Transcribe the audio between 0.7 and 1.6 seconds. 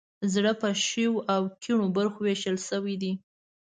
ښیو او